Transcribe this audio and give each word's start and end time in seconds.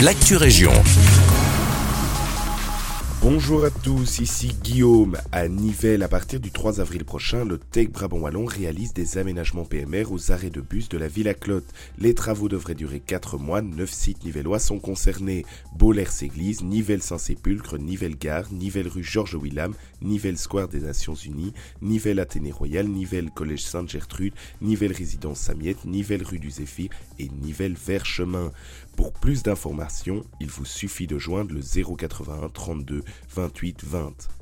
l'actu 0.00 0.36
région. 0.36 0.72
Bonjour 3.36 3.66
à 3.66 3.70
tous, 3.70 4.20
ici 4.20 4.56
Guillaume. 4.62 5.18
À 5.30 5.46
Nivelles, 5.46 6.02
à 6.02 6.08
partir 6.08 6.40
du 6.40 6.50
3 6.50 6.80
avril 6.80 7.04
prochain, 7.04 7.44
le 7.44 7.58
Tech 7.58 7.90
Brabant 7.90 8.20
Wallon 8.20 8.46
réalise 8.46 8.94
des 8.94 9.18
aménagements 9.18 9.66
PMR 9.66 10.10
aux 10.10 10.32
arrêts 10.32 10.48
de 10.48 10.62
bus 10.62 10.88
de 10.88 10.96
la 10.96 11.06
ville 11.06 11.28
à 11.28 11.34
Clotte. 11.34 11.70
Les 11.98 12.14
travaux 12.14 12.48
devraient 12.48 12.74
durer 12.74 12.98
4 12.98 13.36
mois, 13.36 13.60
9 13.60 13.92
sites 13.92 14.24
nivellois 14.24 14.58
sont 14.58 14.78
concernés. 14.78 15.44
Bollers-Église, 15.76 16.62
Nivelles-Saint-Sépulcre, 16.62 17.76
Nivelles-Gare, 17.76 18.50
Nivelles-Rue 18.52 19.04
Georges 19.04 19.34
Willam, 19.34 19.74
Nivelles-Square 20.00 20.68
des 20.68 20.80
Nations 20.80 21.14
Unies, 21.14 21.52
Nivelles-Athénée 21.82 22.52
Royal, 22.52 22.88
Nivelles-Collège 22.88 23.66
Sainte-Gertrude, 23.66 24.32
Nivelles-Résidence 24.62 25.40
Samiette, 25.40 25.84
Nivelles-Rue 25.84 26.38
du 26.38 26.50
Zéphyr 26.50 26.88
et 27.18 27.28
Nivelles-Vers-Chemin. 27.28 28.50
Pour 28.96 29.12
plus 29.12 29.42
d'informations, 29.42 30.24
il 30.40 30.48
vous 30.48 30.64
suffit 30.64 31.06
de 31.06 31.18
joindre 31.18 31.52
le 31.52 31.60
081 31.60 32.48
32 32.48 33.04
28 33.28 33.76
20. 33.76 34.35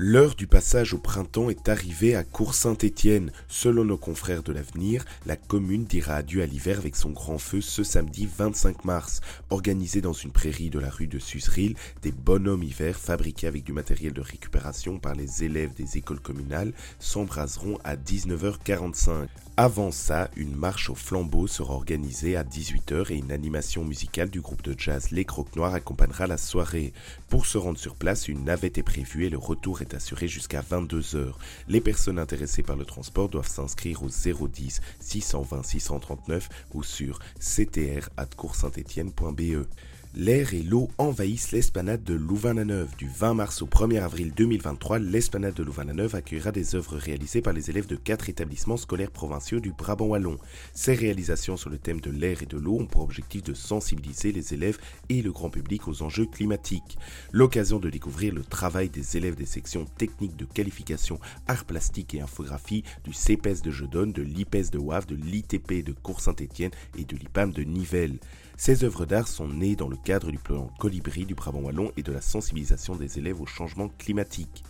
L'heure 0.00 0.36
du 0.36 0.46
passage 0.46 0.94
au 0.94 0.98
printemps 0.98 1.50
est 1.50 1.68
arrivée 1.68 2.14
à 2.14 2.22
Cour-Saint-Étienne. 2.22 3.32
Selon 3.48 3.84
nos 3.84 3.96
confrères 3.96 4.44
de 4.44 4.52
l'avenir, 4.52 5.04
la 5.26 5.34
commune 5.34 5.86
dira 5.86 6.14
adieu 6.14 6.40
à 6.40 6.46
l'hiver 6.46 6.78
avec 6.78 6.94
son 6.94 7.10
grand 7.10 7.38
feu 7.38 7.60
ce 7.60 7.82
samedi 7.82 8.28
25 8.38 8.84
mars. 8.84 9.20
Organisé 9.50 10.00
dans 10.00 10.12
une 10.12 10.30
prairie 10.30 10.70
de 10.70 10.78
la 10.78 10.88
rue 10.88 11.08
de 11.08 11.18
Susril, 11.18 11.74
des 12.02 12.12
bonhommes 12.12 12.62
hiver 12.62 12.96
fabriqués 12.96 13.48
avec 13.48 13.64
du 13.64 13.72
matériel 13.72 14.12
de 14.12 14.20
récupération 14.20 15.00
par 15.00 15.16
les 15.16 15.42
élèves 15.42 15.74
des 15.74 15.98
écoles 15.98 16.20
communales 16.20 16.74
s'embraseront 17.00 17.78
à 17.82 17.96
19h45. 17.96 19.26
Avant 19.60 19.90
ça, 19.90 20.30
une 20.36 20.54
marche 20.54 20.88
au 20.88 20.94
flambeau 20.94 21.48
sera 21.48 21.74
organisée 21.74 22.36
à 22.36 22.44
18h 22.44 23.10
et 23.10 23.16
une 23.16 23.32
animation 23.32 23.84
musicale 23.84 24.30
du 24.30 24.40
groupe 24.40 24.62
de 24.62 24.78
jazz 24.78 25.10
Les 25.10 25.24
Crocs 25.24 25.56
Noirs 25.56 25.74
accompagnera 25.74 26.28
la 26.28 26.36
soirée. 26.36 26.92
Pour 27.28 27.44
se 27.44 27.58
rendre 27.58 27.76
sur 27.76 27.96
place, 27.96 28.28
une 28.28 28.44
navette 28.44 28.78
est 28.78 28.84
prévue 28.84 29.24
et 29.24 29.30
le 29.30 29.38
retour 29.38 29.82
est 29.82 29.87
assuré 29.94 30.28
jusqu'à 30.28 30.62
22h. 30.62 31.32
Les 31.68 31.80
personnes 31.80 32.18
intéressées 32.18 32.62
par 32.62 32.76
le 32.76 32.84
transport 32.84 33.28
doivent 33.28 33.48
s'inscrire 33.48 34.02
au 34.02 34.08
010 34.08 34.80
620 35.00 35.62
639 35.62 36.48
ou 36.74 36.82
sur 36.82 37.20
ctr@coursaintetienne.be. 37.40 39.66
L'air 40.14 40.54
et 40.54 40.62
l'eau 40.62 40.88
envahissent 40.96 41.52
l'esplanade 41.52 42.02
de 42.02 42.14
Louvain-la-Neuve. 42.14 42.88
Du 42.96 43.08
20 43.08 43.34
mars 43.34 43.60
au 43.60 43.66
1er 43.66 44.00
avril 44.00 44.32
2023, 44.34 44.98
l'esplanade 44.98 45.52
de 45.52 45.62
Louvain-la-Neuve 45.62 46.14
accueillera 46.14 46.50
des 46.50 46.74
œuvres 46.74 46.96
réalisées 46.96 47.42
par 47.42 47.52
les 47.52 47.68
élèves 47.68 47.86
de 47.86 47.94
quatre 47.94 48.30
établissements 48.30 48.78
scolaires 48.78 49.10
provinciaux 49.10 49.60
du 49.60 49.70
Brabant 49.70 50.06
wallon. 50.06 50.38
Ces 50.72 50.94
réalisations 50.94 51.58
sur 51.58 51.68
le 51.68 51.76
thème 51.76 52.00
de 52.00 52.10
l'air 52.10 52.42
et 52.42 52.46
de 52.46 52.56
l'eau 52.56 52.78
ont 52.80 52.86
pour 52.86 53.02
objectif 53.02 53.42
de 53.42 53.52
sensibiliser 53.52 54.32
les 54.32 54.54
élèves 54.54 54.78
et 55.10 55.20
le 55.20 55.30
grand 55.30 55.50
public 55.50 55.86
aux 55.86 56.02
enjeux 56.02 56.26
climatiques. 56.26 56.96
L'occasion 57.30 57.78
de 57.78 57.90
découvrir 57.90 58.34
le 58.34 58.42
travail 58.42 58.88
des 58.88 59.18
élèves 59.18 59.36
des 59.36 59.46
sections 59.46 59.84
techniques 59.98 60.36
de 60.36 60.46
qualification 60.46 61.20
art 61.48 61.66
plastique 61.66 62.14
et 62.14 62.22
infographie 62.22 62.82
du 63.04 63.12
CEPES 63.12 63.60
de 63.62 63.70
Jedone, 63.70 64.12
de 64.12 64.22
l'IPES 64.22 64.70
de 64.72 64.78
Wavre, 64.78 65.06
de 65.06 65.16
l'ITP 65.16 65.84
de 65.84 65.92
Cours-Saint-Étienne 65.92 66.72
et 66.96 67.04
de 67.04 67.14
l'IPAM 67.14 67.52
de 67.52 67.62
Nivelles. 67.62 68.18
Ces 68.60 68.82
œuvres 68.82 69.06
d'art 69.06 69.28
sont 69.28 69.46
nées 69.46 69.76
dans 69.76 69.88
le 69.88 69.96
cadre 70.04 70.30
du 70.30 70.38
plan 70.38 70.68
Colibri 70.78 71.26
du 71.26 71.34
Brabant 71.34 71.60
Wallon 71.60 71.92
et 71.96 72.02
de 72.02 72.12
la 72.12 72.20
sensibilisation 72.20 72.96
des 72.96 73.18
élèves 73.18 73.40
au 73.40 73.46
changement 73.46 73.88
climatique. 73.98 74.64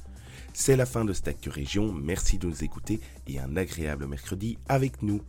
C'est 0.53 0.77
la 0.77 0.87
fin 0.87 1.05
de 1.05 1.13
cette 1.13 1.47
Région, 1.47 1.93
merci 1.93 2.39
de 2.39 2.47
nous 2.47 2.65
écouter 2.65 3.01
et 3.27 3.39
un 3.39 3.57
agréable 3.57 4.07
mercredi 4.07 4.59
avec 4.69 5.03
nous. 5.03 5.21